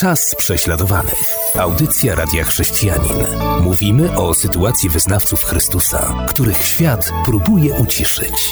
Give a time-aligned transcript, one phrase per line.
[0.00, 1.34] Czas prześladowanych.
[1.54, 3.16] Audycja Radia Chrześcijanin.
[3.60, 8.50] Mówimy o sytuacji wyznawców Chrystusa, których świat próbuje uciszyć.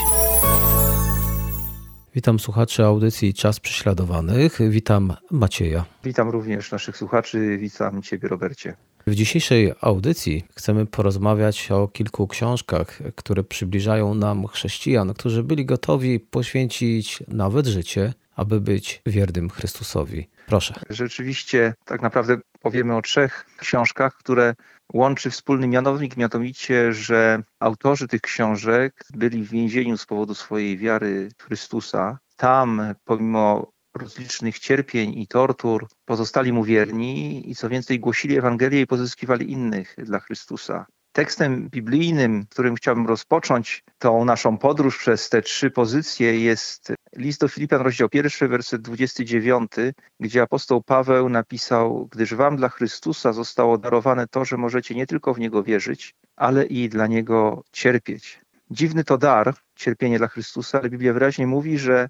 [2.15, 4.59] Witam słuchaczy audycji Czas Prześladowanych.
[4.71, 5.85] Witam Macieja.
[6.05, 7.59] Witam również naszych słuchaczy.
[7.59, 8.77] Witam Ciebie, Robercie.
[9.07, 16.21] W dzisiejszej audycji chcemy porozmawiać o kilku książkach, które przybliżają nam chrześcijan, którzy byli gotowi
[16.21, 20.29] poświęcić nawet życie, aby być wiernym Chrystusowi.
[20.47, 20.75] Proszę.
[20.91, 24.55] Rzeczywiście, tak naprawdę powiemy o trzech książkach, które
[24.93, 31.29] łączy wspólny mianownik, mianowicie, że autorzy tych książek byli w więzieniu z powodu swojej wiary
[31.43, 32.19] Chrystusa.
[32.37, 38.87] Tam, pomimo rozlicznych cierpień i tortur, pozostali mu wierni i co więcej, głosili Ewangelię i
[38.87, 40.87] pozyskiwali innych dla Chrystusa.
[41.15, 47.49] Tekstem biblijnym, którym chciałbym rozpocząć tą naszą podróż przez te trzy pozycje, jest list do
[47.49, 49.73] Filipian, rozdział pierwszy, werset 29,
[50.21, 55.35] gdzie apostoł Paweł napisał: Gdyż wam dla Chrystusa zostało darowane to, że możecie nie tylko
[55.35, 58.41] w niego wierzyć, ale i dla niego cierpieć.
[58.71, 62.09] Dziwny to dar, cierpienie dla Chrystusa, ale Biblia wyraźnie mówi, że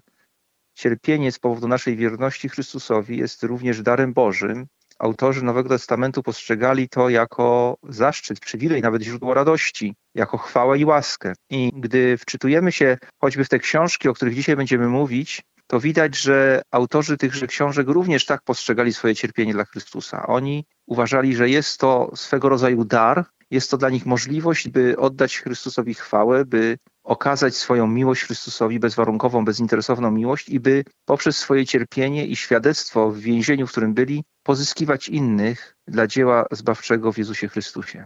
[0.73, 4.67] cierpienie z powodu naszej wierności Chrystusowi jest również darem Bożym
[4.99, 11.33] autorzy Nowego Testamentu postrzegali to jako zaszczyt, przywilej, nawet źródło radości, jako chwałę i łaskę.
[11.49, 16.17] I gdy wczytujemy się choćby w te książki, o których dzisiaj będziemy mówić, to widać,
[16.17, 20.27] że autorzy tychże książek również tak postrzegali swoje cierpienie dla Chrystusa.
[20.27, 25.37] Oni uważali, że jest to swego rodzaju dar, jest to dla nich możliwość, by oddać
[25.37, 32.25] Chrystusowi chwałę, by okazać swoją miłość Chrystusowi, bezwarunkową, bezinteresowną miłość i by poprzez swoje cierpienie
[32.25, 38.05] i świadectwo w więzieniu, w którym byli, pozyskiwać innych dla dzieła zbawczego w Jezusie Chrystusie.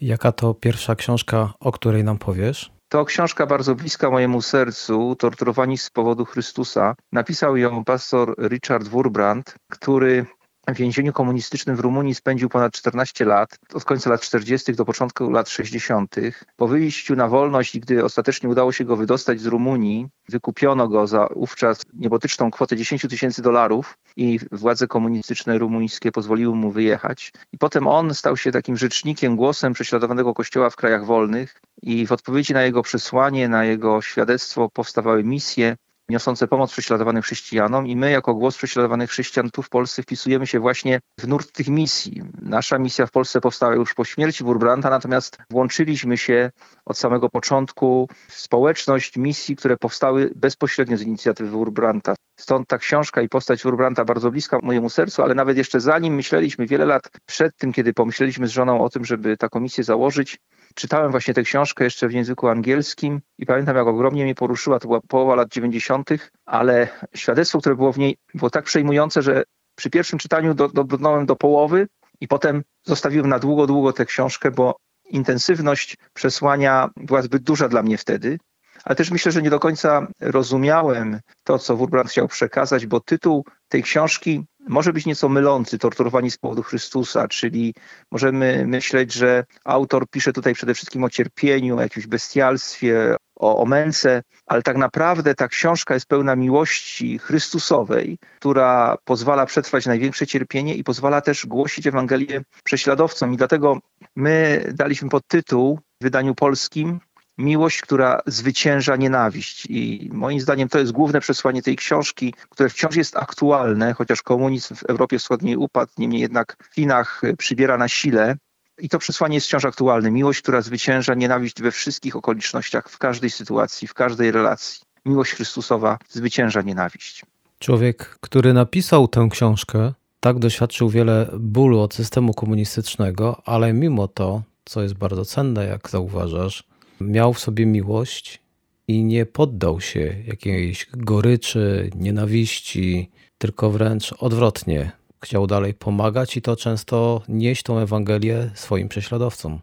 [0.00, 2.72] Jaka to pierwsza książka, o której nam powiesz?
[2.88, 6.94] To książka bardzo bliska mojemu sercu, Torturowani z powodu Chrystusa.
[7.12, 10.26] Napisał ją pastor Richard Wurbrand, który
[10.68, 14.72] w więzieniu komunistycznym w Rumunii spędził ponad 14 lat, od końca lat 40.
[14.72, 16.16] do początku lat 60.
[16.56, 21.06] Po wyjściu na wolność i gdy ostatecznie udało się go wydostać z Rumunii, wykupiono go
[21.06, 27.32] za ówczas niebotyczną kwotę 10 tysięcy dolarów i władze komunistyczne rumuńskie pozwoliły mu wyjechać.
[27.52, 32.12] I potem on stał się takim rzecznikiem, głosem prześladowanego kościoła w krajach wolnych i w
[32.12, 35.76] odpowiedzi na jego przesłanie, na jego świadectwo powstawały misje,
[36.10, 40.60] niosące pomoc prześladowanym chrześcijanom i my jako głos prześladowanych chrześcijan tu w Polsce wpisujemy się
[40.60, 42.22] właśnie w nurt tych misji.
[42.42, 46.50] Nasza misja w Polsce powstała już po śmierci Wurbranta, natomiast włączyliśmy się
[46.86, 52.14] od samego początku w społeczność misji, które powstały bezpośrednio z inicjatywy Wurbranta.
[52.40, 56.66] Stąd ta książka i postać Wurbranta bardzo bliska mojemu sercu, ale nawet jeszcze zanim myśleliśmy,
[56.66, 60.38] wiele lat przed tym, kiedy pomyśleliśmy z żoną o tym, żeby taką misję założyć,
[60.74, 64.78] Czytałem właśnie tę książkę jeszcze w języku angielskim i pamiętam, jak ogromnie mnie poruszyła.
[64.78, 66.10] To była połowa lat 90.,
[66.46, 69.42] ale świadectwo, które było w niej, było tak przejmujące, że
[69.74, 71.88] przy pierwszym czytaniu do, dobrnąłem do połowy
[72.20, 74.76] i potem zostawiłem na długo, długo tę książkę, bo
[75.10, 78.38] intensywność przesłania była zbyt duża dla mnie wtedy.
[78.84, 83.44] Ale też myślę, że nie do końca rozumiałem to, co Wurbrand chciał przekazać, bo tytuł
[83.68, 87.74] tej książki może być nieco mylący, torturowani z powodu Chrystusa, czyli
[88.10, 93.66] możemy myśleć, że autor pisze tutaj przede wszystkim o cierpieniu, o jakimś bestialstwie, o, o
[93.66, 100.74] męce, ale tak naprawdę ta książka jest pełna miłości Chrystusowej, która pozwala przetrwać największe cierpienie
[100.74, 103.34] i pozwala też głosić Ewangelię prześladowcom.
[103.34, 103.78] I dlatego
[104.16, 107.00] my daliśmy podtytuł w wydaniu polskim
[107.40, 109.66] miłość, która zwycięża nienawiść.
[109.66, 114.74] I moim zdaniem to jest główne przesłanie tej książki, które wciąż jest aktualne, chociaż komunizm
[114.74, 118.36] w Europie Wschodniej upadł, niemniej jednak w Chinach przybiera na sile.
[118.78, 120.10] I to przesłanie jest wciąż aktualne.
[120.10, 124.80] Miłość, która zwycięża nienawiść we wszystkich okolicznościach, w każdej sytuacji, w każdej relacji.
[125.04, 127.24] Miłość Chrystusowa zwycięża nienawiść.
[127.58, 134.42] Człowiek, który napisał tę książkę, tak doświadczył wiele bólu od systemu komunistycznego, ale mimo to,
[134.64, 136.69] co jest bardzo cenne, jak zauważasz,
[137.00, 138.42] miał w sobie miłość
[138.88, 144.92] i nie poddał się jakiejś goryczy, nienawiści, tylko wręcz odwrotnie.
[145.22, 149.60] Chciał dalej pomagać i to często nieść tą Ewangelię swoim prześladowcom.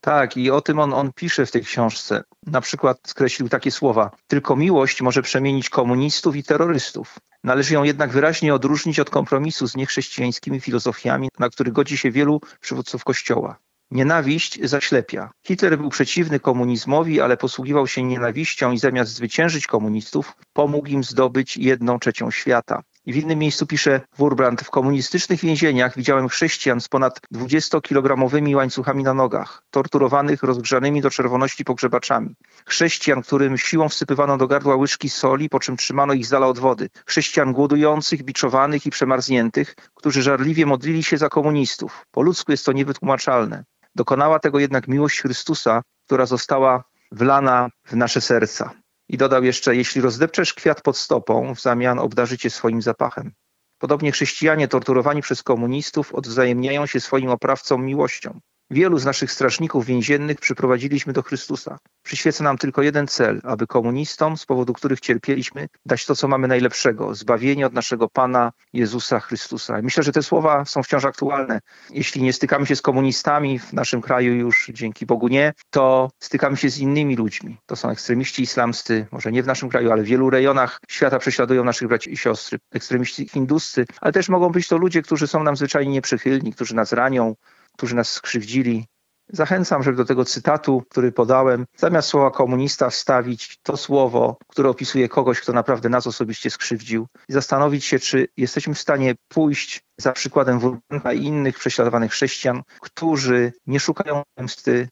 [0.00, 2.22] Tak, i o tym on, on pisze w tej książce.
[2.46, 7.18] Na przykład skreślił takie słowa: Tylko miłość może przemienić komunistów i terrorystów.
[7.44, 12.40] Należy ją jednak wyraźnie odróżnić od kompromisu z niechrześcijańskimi filozofiami, na których godzi się wielu
[12.60, 13.56] przywódców Kościoła.
[13.92, 15.30] Nienawiść zaślepia.
[15.46, 21.56] Hitler był przeciwny komunizmowi, ale posługiwał się nienawiścią i zamiast zwyciężyć komunistów, pomógł im zdobyć
[21.56, 22.82] jedną trzecią świata.
[23.06, 29.02] I w innym miejscu pisze Wurbrand, w komunistycznych więzieniach widziałem chrześcijan z ponad 20-kilogramowymi łańcuchami
[29.02, 32.36] na nogach, torturowanych rozgrzanymi do czerwoności pogrzebaczami.
[32.66, 36.58] Chrześcijan, którym siłą wsypywano do gardła łyżki soli, po czym trzymano ich z dala od
[36.58, 36.88] wody.
[37.06, 42.06] Chrześcijan głodujących, biczowanych i przemarzniętych, którzy żarliwie modlili się za komunistów.
[42.10, 43.64] Po ludzku jest to niewytłumaczalne.
[43.94, 48.70] Dokonała tego jednak miłość Chrystusa, która została wlana w nasze serca.
[49.08, 53.32] I dodał jeszcze, jeśli rozdepczesz kwiat pod stopą, w zamian obdarzycie swoim zapachem.
[53.78, 58.40] Podobnie chrześcijanie torturowani przez komunistów odwzajemniają się swoim oprawcom miłością.
[58.72, 61.78] Wielu z naszych strażników więziennych przyprowadziliśmy do Chrystusa.
[62.02, 66.48] Przyświeca nam tylko jeden cel, aby komunistom, z powodu których cierpieliśmy, dać to, co mamy
[66.48, 69.82] najlepszego zbawienie od naszego Pana Jezusa Chrystusa.
[69.82, 71.60] myślę, że te słowa są wciąż aktualne.
[71.90, 76.56] Jeśli nie stykamy się z komunistami, w naszym kraju już dzięki Bogu nie, to stykamy
[76.56, 77.56] się z innymi ludźmi.
[77.66, 81.64] To są ekstremiści islamscy, może nie w naszym kraju, ale w wielu rejonach świata prześladują
[81.64, 82.58] naszych braci i siostry.
[82.72, 86.92] Ekstremiści hinduscy, ale też mogą być to ludzie, którzy są nam zwyczajnie nieprzychylni, którzy nas
[86.92, 87.34] ranią,
[87.76, 88.86] którzy nas skrzywdzili.
[89.32, 95.08] Zachęcam, żeby do tego cytatu, który podałem, zamiast słowa komunista wstawić to słowo, które opisuje
[95.08, 100.12] kogoś, kto naprawdę nas osobiście skrzywdził i zastanowić się, czy jesteśmy w stanie pójść za
[100.12, 104.88] przykładem Wurbanka i innych prześladowanych chrześcijan, którzy nie szukają zemsty,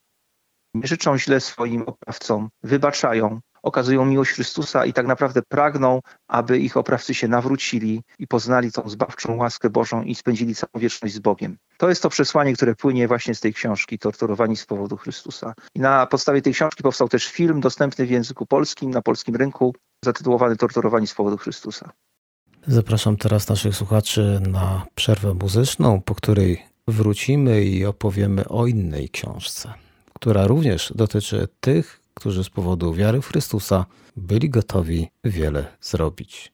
[0.74, 6.76] nie życzą źle swoim oprawcom, wybaczają, okazują miłość Chrystusa i tak naprawdę pragną, aby ich
[6.76, 11.56] oprawcy się nawrócili i poznali tą zbawczą łaskę Bożą i spędzili całą wieczność z Bogiem.
[11.78, 15.54] To jest to przesłanie, które płynie właśnie z tej książki, Torturowani z powodu Chrystusa.
[15.74, 19.74] I na podstawie tej książki powstał też film dostępny w języku polskim, na polskim rynku,
[20.04, 21.90] zatytułowany Torturowani z powodu Chrystusa.
[22.66, 29.74] Zapraszam teraz naszych słuchaczy na przerwę muzyczną, po której wrócimy i opowiemy o innej książce,
[30.14, 33.86] która również dotyczy tych, którzy z powodu wiary w Chrystusa
[34.16, 36.52] byli gotowi wiele zrobić.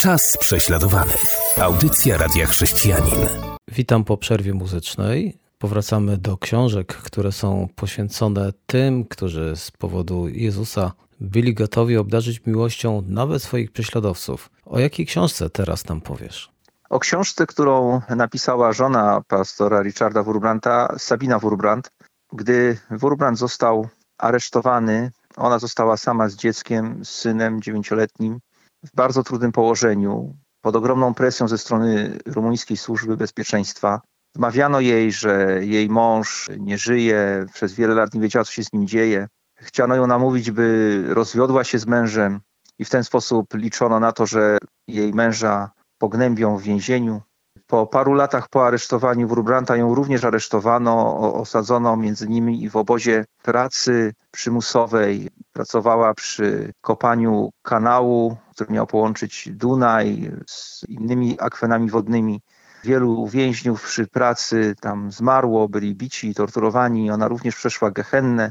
[0.00, 1.26] Czas prześladowanych.
[1.60, 3.28] Audycja Radia Chrześcijanin.
[3.68, 5.38] Witam po przerwie muzycznej.
[5.58, 13.02] Powracamy do książek, które są poświęcone tym, którzy z powodu Jezusa byli gotowi obdarzyć miłością
[13.06, 14.50] nawet swoich prześladowców.
[14.66, 16.52] O jakiej książce teraz nam powiesz?
[16.90, 21.90] O książce, którą napisała żona pastora Richarda Wurbranta, Sabina Wurbrand.
[22.32, 23.88] Gdy Wurbrand został
[24.18, 25.10] aresztowany.
[25.36, 28.40] Ona została sama z dzieckiem, z synem dziewięcioletnim,
[28.84, 34.00] w bardzo trudnym położeniu, pod ogromną presją ze strony rumuńskiej służby bezpieczeństwa.
[34.36, 38.72] Wmawiano jej, że jej mąż nie żyje, przez wiele lat nie wiedziała, co się z
[38.72, 39.28] nim dzieje.
[39.58, 42.40] Chciano ją namówić, by rozwiodła się z mężem
[42.78, 44.58] i w ten sposób liczono na to, że
[44.88, 47.22] jej męża pognębią w więzieniu.
[47.66, 53.24] Po paru latach po aresztowaniu Wurbranta ją również aresztowano, osadzono między nimi i w obozie
[53.42, 55.30] pracy przymusowej.
[55.52, 62.40] Pracowała przy kopaniu kanału, który miał połączyć Dunaj z innymi akwenami wodnymi.
[62.84, 67.10] Wielu więźniów przy pracy tam zmarło, byli bici, torturowani.
[67.10, 68.50] Ona również przeszła gehennę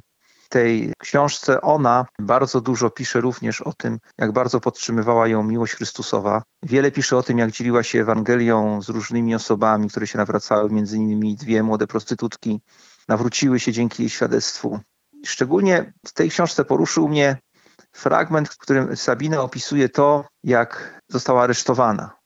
[0.55, 6.43] tej książce ona bardzo dużo pisze również o tym, jak bardzo podtrzymywała ją miłość Chrystusowa.
[6.63, 10.97] Wiele pisze o tym, jak dzieliła się Ewangelią z różnymi osobami, które się nawracały, między
[10.97, 12.61] innymi dwie młode prostytutki,
[13.07, 14.79] nawróciły się dzięki jej świadectwu.
[15.25, 17.37] Szczególnie w tej książce poruszył mnie
[17.91, 22.17] fragment, w którym Sabina opisuje to, jak została aresztowana,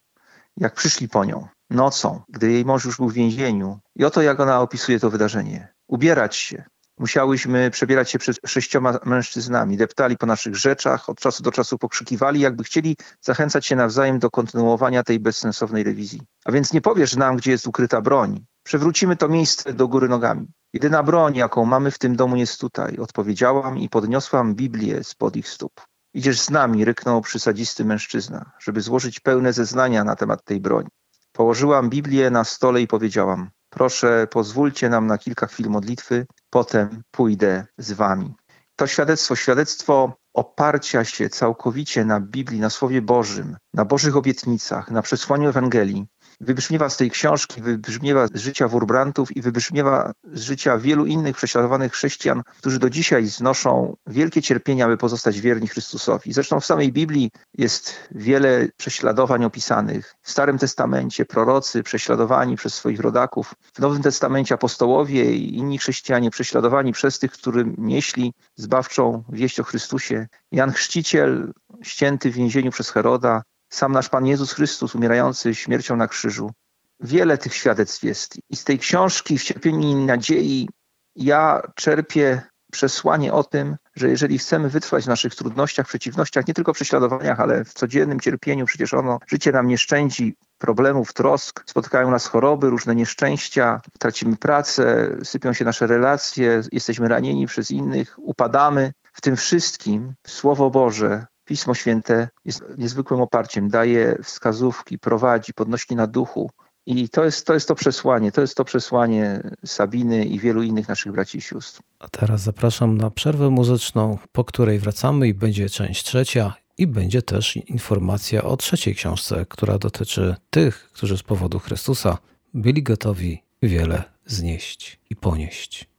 [0.57, 3.79] jak przyszli po nią nocą, gdy jej mąż już był w więzieniu.
[3.95, 5.73] I oto jak ona opisuje to wydarzenie.
[5.87, 6.63] Ubierać się,
[6.99, 9.77] Musiałyśmy przebierać się przed sześcioma mężczyznami.
[9.77, 14.29] Deptali po naszych rzeczach, od czasu do czasu pokrzykiwali, jakby chcieli zachęcać się nawzajem do
[14.29, 16.21] kontynuowania tej bezsensownej rewizji.
[16.45, 18.45] A więc nie powiesz nam, gdzie jest ukryta broń.
[18.63, 20.47] Przewrócimy to miejsce do góry nogami.
[20.73, 22.97] Jedyna broń, jaką mamy w tym domu jest tutaj.
[22.97, 25.81] Odpowiedziałam i podniosłam Biblię spod ich stóp.
[26.13, 30.87] Idziesz z nami, ryknął przysadzisty mężczyzna, żeby złożyć pełne zeznania na temat tej broni.
[31.31, 37.65] Położyłam Biblię na stole i powiedziałam: Proszę, pozwólcie nam na kilka chwil modlitwy, potem pójdę
[37.77, 38.35] z wami.
[38.75, 45.01] To świadectwo, świadectwo oparcia się całkowicie na Biblii, na Słowie Bożym, na Bożych obietnicach, na
[45.01, 46.07] przesłaniu Ewangelii,
[46.41, 51.93] wybrzmiewa z tej książki, wybrzmiewa z życia Wurbrantów i wybrzmiewa z życia wielu innych prześladowanych
[51.93, 56.33] chrześcijan, którzy do dzisiaj znoszą wielkie cierpienia, aby pozostać wierni Chrystusowi.
[56.33, 60.15] Zresztą w samej Biblii jest wiele prześladowań opisanych.
[60.21, 66.31] W Starym Testamencie prorocy prześladowani przez swoich rodaków, w Nowym Testamencie apostołowie i inni chrześcijanie
[66.31, 70.27] prześladowani przez tych, którym nieśli zbawczą wieść o Chrystusie.
[70.51, 71.53] Jan Chrzciciel
[71.83, 76.51] ścięty w więzieniu przez Heroda, sam nasz Pan Jezus Chrystus umierający śmiercią na krzyżu.
[76.99, 78.35] Wiele tych świadectw jest.
[78.49, 80.69] I z tej książki w cierpieniu i nadziei
[81.15, 86.73] ja czerpię przesłanie o tym, że jeżeli chcemy wytrwać w naszych trudnościach, przeciwnościach, nie tylko
[86.73, 92.27] prześladowaniach, ale w codziennym cierpieniu, przecież ono, życie nam nie szczędzi problemów, trosk, spotkają nas
[92.27, 98.93] choroby, różne nieszczęścia, tracimy pracę, sypią się nasze relacje, jesteśmy ranieni przez innych, upadamy.
[99.13, 106.07] W tym wszystkim Słowo Boże, Pismo Święte jest niezwykłym oparciem, daje wskazówki, prowadzi, podnosi na
[106.07, 106.49] duchu,
[106.85, 110.87] i to jest, to jest to przesłanie, to jest to przesłanie Sabiny i wielu innych
[110.87, 111.81] naszych braci i sióstr.
[111.99, 117.21] A teraz zapraszam na przerwę muzyczną, po której wracamy i będzie część trzecia i będzie
[117.21, 122.17] też informacja o trzeciej książce, która dotyczy tych, którzy z powodu Chrystusa
[122.53, 125.89] byli gotowi wiele znieść i ponieść.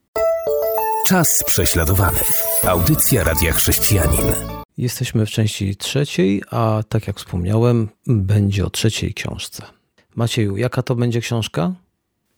[1.08, 2.32] Czas prześladowanych.
[2.64, 4.59] Audycja Radia Chrześcijanin.
[4.80, 9.62] Jesteśmy w części trzeciej, a tak jak wspomniałem, będzie o trzeciej książce.
[10.16, 11.72] Macieju, jaka to będzie książka?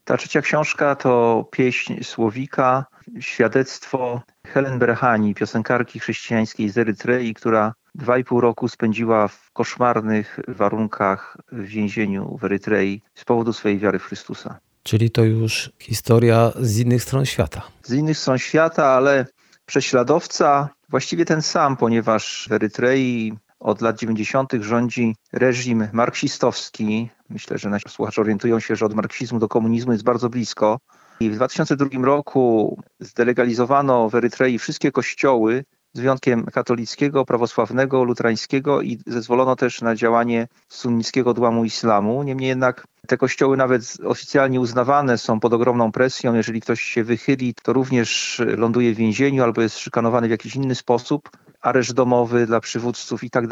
[0.05, 2.85] Ta trzecia książka to pieśń Słowika,
[3.21, 10.39] świadectwo Helen Berhani, piosenkarki chrześcijańskiej z Erytrei, która dwa i pół roku spędziła w koszmarnych
[10.49, 14.59] warunkach w więzieniu w Erytrei z powodu swojej wiary w Chrystusa.
[14.83, 17.63] Czyli to już historia z innych stron świata.
[17.83, 19.27] Z innych stron świata, ale
[19.67, 24.53] prześladowca właściwie ten sam, ponieważ w Erytrei od lat 90.
[24.61, 27.11] rządzi reżim marksistowski.
[27.29, 30.79] Myślę, że nasi słuchacze orientują się, że od marksizmu do komunizmu jest bardzo blisko.
[31.21, 38.99] I w 2002 roku zdelegalizowano w Erytrei wszystkie kościoły, z wyjątkiem katolickiego, prawosławnego, luterańskiego i
[39.07, 42.23] zezwolono też na działanie sunnickiego odłamu islamu.
[42.23, 46.35] Niemniej jednak te kościoły nawet oficjalnie uznawane są pod ogromną presją.
[46.35, 50.75] Jeżeli ktoś się wychyli, to również ląduje w więzieniu albo jest szykanowany w jakiś inny
[50.75, 51.31] sposób
[51.61, 53.47] areszt domowy dla przywódców i tak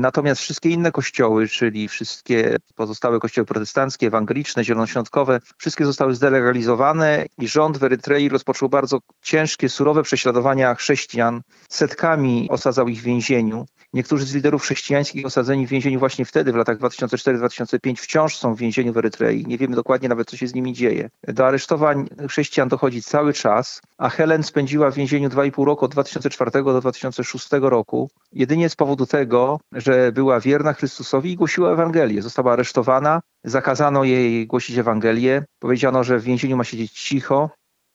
[0.00, 7.48] Natomiast wszystkie inne kościoły, czyli wszystkie pozostałe kościoły protestanckie, ewangeliczne, zielonoświątkowe, wszystkie zostały zdelegalizowane i
[7.48, 11.42] rząd w Erytrei rozpoczął bardzo ciężkie, surowe prześladowania chrześcijan.
[11.68, 13.66] Setkami osadzał ich w więzieniu.
[13.92, 18.58] Niektórzy z liderów chrześcijańskich osadzeni w więzieniu właśnie wtedy, w latach 2004-2005, wciąż są w
[18.58, 19.46] więzieniu w Erytrei.
[19.46, 21.10] Nie wiemy dokładnie nawet, co się z nimi dzieje.
[21.28, 26.50] Do aresztowań chrześcijan dochodzi cały czas, a Helen spędziła w więzieniu 2,5 roku od 2004
[26.50, 28.10] do 2006 roku.
[28.32, 32.22] Jedynie z powodu tego, że była wierna Chrystusowi i głosiła Ewangelię.
[32.22, 35.44] Została aresztowana, zakazano jej głosić Ewangelię.
[35.58, 37.50] Powiedziano, że w więzieniu ma siedzieć cicho,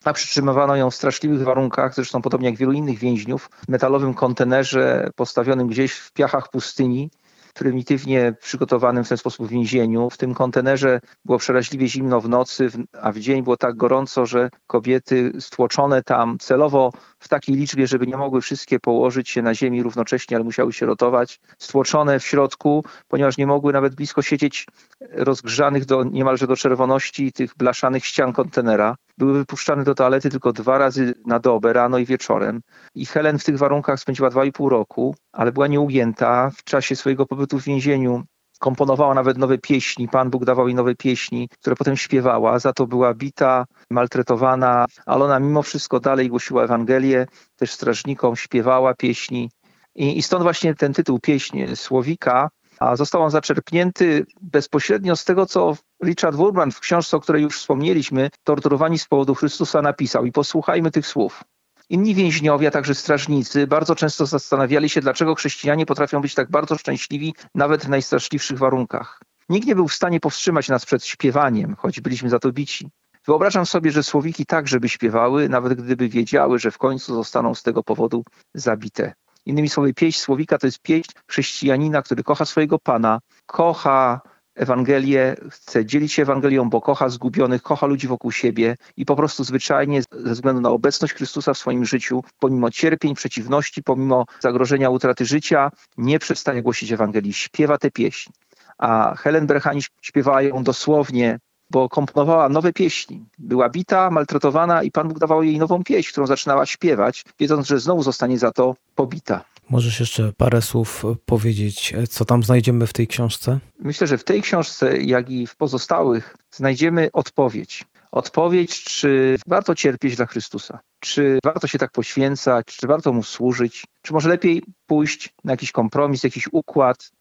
[0.06, 5.10] a przytrzymywano ją w straszliwych warunkach, zresztą podobnie jak wielu innych więźniów, w metalowym kontenerze
[5.16, 7.12] postawionym gdzieś w piachach pustyni,
[7.54, 10.10] prymitywnie przygotowanym w ten sposób więzieniu.
[10.10, 12.70] W tym kontenerze było przeraźliwie zimno w nocy,
[13.02, 18.08] a w dzień było tak gorąco, że kobiety stłoczone tam celowo w takiej liczbie, żeby
[18.08, 22.86] nie mogły wszystkie położyć się na ziemi równocześnie, ale musiały się rotować, stłoczone w środku,
[23.08, 24.66] ponieważ nie mogły nawet blisko siedzieć
[25.12, 28.96] rozgrzanych do, niemalże do czerwoności tych blaszanych ścian kontenera.
[29.18, 32.62] Były wypuszczane do toalety tylko dwa razy na dobę, rano i wieczorem.
[32.96, 36.50] I Helen w tych warunkach spędziła dwa i pół roku, ale była nieugięta.
[36.50, 38.24] W czasie swojego pobytu w więzieniu
[38.62, 40.08] komponowała nawet nowe pieśni.
[40.08, 42.60] Pan Bóg dawał jej nowe pieśni, które potem śpiewała.
[42.60, 47.26] Za to była bita, maltretowana, ale ona mimo wszystko dalej głosiła Ewangelię,
[47.56, 49.50] też strażnikom śpiewała pieśni.
[49.96, 52.50] I, i stąd właśnie ten tytuł pieśni Słowika,
[52.82, 57.58] a został on zaczerpnięty bezpośrednio z tego, co Richard Wurman w książce, o której już
[57.58, 60.26] wspomnieliśmy, Torturowani z powodu Chrystusa napisał.
[60.26, 61.44] I posłuchajmy tych słów.
[61.90, 66.78] Inni więźniowie, a także strażnicy bardzo często zastanawiali się, dlaczego chrześcijanie potrafią być tak bardzo
[66.78, 69.20] szczęśliwi nawet w najstraszliwszych warunkach.
[69.50, 72.90] Nikt nie był w stanie powstrzymać nas przed śpiewaniem, choć byliśmy za to bici.
[73.28, 77.64] Wyobrażam sobie, że słowiki także by śpiewały, nawet gdyby wiedziały, że w końcu zostaną z
[77.64, 78.24] tego powodu
[78.54, 79.14] zabite.
[79.46, 84.22] Innymi słowy, pieśń słowika to jest pieśń chrześcijanina, który kocha swojego Pana, kocha
[84.56, 89.44] Ewangelię, chce dzielić się Ewangelią, bo kocha zgubionych, kocha ludzi wokół siebie i po prostu
[89.44, 95.26] zwyczajnie ze względu na obecność Chrystusa w swoim życiu, pomimo cierpień, przeciwności, pomimo zagrożenia utraty
[95.26, 98.32] życia, nie przestaje głosić Ewangelii, śpiewa tę pieśń.
[98.78, 101.40] A Helen Berhani śpiewała ją dosłownie
[101.72, 103.26] bo komponowała nowe pieśni.
[103.38, 107.80] Była bita, maltretowana i Pan Bóg dawał jej nową pieśń, którą zaczynała śpiewać, wiedząc, że
[107.80, 109.46] znowu zostanie za to pobita.
[109.70, 113.60] Możesz jeszcze parę słów powiedzieć, co tam znajdziemy w tej książce?
[113.80, 117.86] Myślę, że w tej książce, jak i w pozostałych, znajdziemy odpowiedź.
[118.12, 123.84] Odpowiedź, czy warto cierpieć dla Chrystusa, czy warto się tak poświęcać, czy warto mu służyć,
[124.02, 127.12] czy może lepiej pójść na jakiś kompromis, jakiś układ,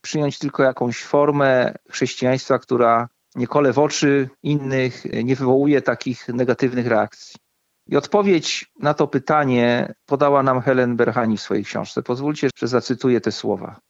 [0.00, 6.86] przyjąć tylko jakąś formę chrześcijaństwa, która nie kole w oczy innych, nie wywołuje takich negatywnych
[6.86, 7.36] reakcji.
[7.86, 12.02] I odpowiedź na to pytanie podała nam Helen Berhani w swojej książce.
[12.02, 13.80] Pozwólcie, że zacytuję te słowa.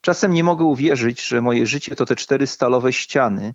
[0.00, 3.52] Czasem nie mogę uwierzyć, że moje życie to te cztery stalowe ściany,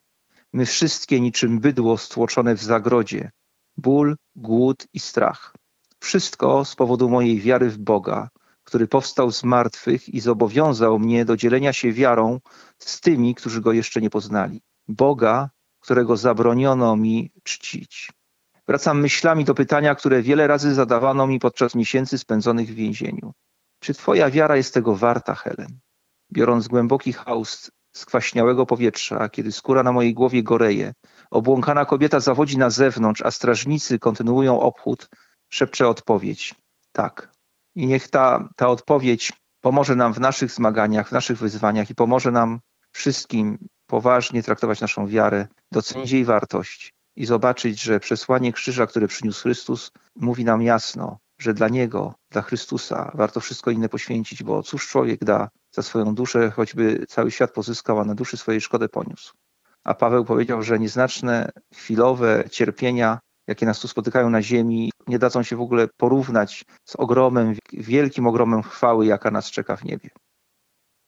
[0.53, 3.31] my wszystkie niczym bydło stłoczone w zagrodzie,
[3.77, 5.55] ból, głód i strach.
[5.99, 8.29] Wszystko z powodu mojej wiary w Boga,
[8.63, 12.39] który powstał z martwych i zobowiązał mnie do dzielenia się wiarą
[12.79, 14.61] z tymi, którzy go jeszcze nie poznali.
[14.87, 15.49] Boga,
[15.79, 18.11] którego zabroniono mi czcić.
[18.67, 23.33] Wracam myślami do pytania, które wiele razy zadawano mi podczas miesięcy spędzonych w więzieniu.
[23.79, 25.79] Czy Twoja wiara jest tego warta, Helen?
[26.31, 30.93] Biorąc głęboki haust skwaśniałego powietrza, kiedy skóra na mojej głowie goreje,
[31.31, 35.09] obłąkana kobieta zawodzi na zewnątrz, a strażnicy kontynuują obchód,
[35.49, 36.55] szepcze odpowiedź.
[36.91, 37.31] Tak.
[37.75, 42.31] I niech ta, ta odpowiedź pomoże nam w naszych zmaganiach, w naszych wyzwaniach i pomoże
[42.31, 42.59] nam
[42.91, 49.41] wszystkim poważnie traktować naszą wiarę, docenić jej wartość i zobaczyć, że przesłanie krzyża, które przyniósł
[49.43, 54.87] Chrystus, mówi nam jasno, że dla Niego, dla Chrystusa warto wszystko inne poświęcić, bo cóż
[54.87, 59.33] człowiek da za swoją duszę, choćby cały świat pozyskał, a na duszy swojej szkodę poniósł.
[59.83, 65.43] A Paweł powiedział, że nieznaczne, chwilowe cierpienia, jakie nas tu spotykają na ziemi, nie dadzą
[65.43, 70.09] się w ogóle porównać z ogromem, wielkim ogromem chwały, jaka nas czeka w niebie.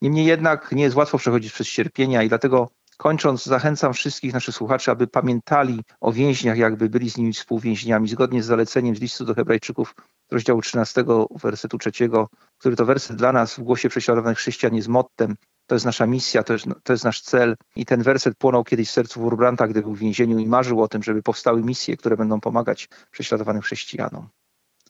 [0.02, 4.92] Niemniej jednak nie jest łatwo przechodzić przez cierpienia i dlatego Kończąc, zachęcam wszystkich naszych słuchaczy,
[4.92, 9.36] aby pamiętali o więźniach, jakby byli z nimi współwięźniami, zgodnie z zaleceniem z listu do
[9.36, 9.96] Hebrajczyków,
[10.32, 11.92] rozdziału 13, wersetu 3,
[12.58, 15.36] który to werset dla nas w głosie prześladowanych chrześcijan jest mottem.
[15.68, 17.56] To jest nasza misja, to jest, to jest nasz cel.
[17.76, 20.88] I ten werset płonął kiedyś w sercu Wurbranta, gdy był w więzieniu i marzył o
[20.88, 24.30] tym, żeby powstały misje, które będą pomagać prześladowanym chrześcijanom.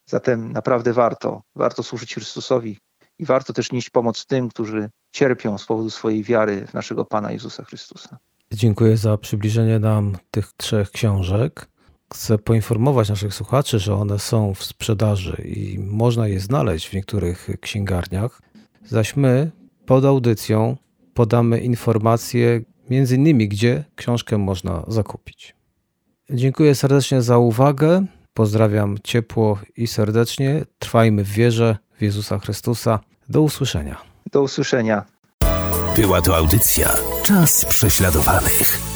[0.06, 2.78] Zatem naprawdę warto, warto służyć Chrystusowi
[3.20, 7.32] i warto też nieść pomoc tym, którzy cierpią z powodu swojej wiary w naszego Pana
[7.32, 8.18] Jezusa Chrystusa.
[8.54, 11.68] Dziękuję za przybliżenie nam tych trzech książek.
[12.14, 17.50] Chcę poinformować naszych słuchaczy, że one są w sprzedaży i można je znaleźć w niektórych
[17.62, 18.42] księgarniach.
[18.86, 19.52] Zaś my
[19.86, 20.78] pod audycją
[21.14, 25.56] podamy informacje, między innymi, gdzie książkę można zakupić.
[26.30, 28.06] Dziękuję serdecznie za uwagę.
[28.34, 30.66] Pozdrawiam ciepło i serdecznie.
[30.80, 33.00] Trwajmy w wierze w Jezusa Chrystusa.
[33.30, 34.02] Do usłyszenia.
[34.32, 35.06] Do usłyszenia.
[35.96, 38.95] Była to audycja Czas prześladowanych.